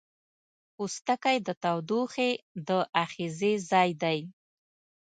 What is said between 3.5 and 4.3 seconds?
ځای دی.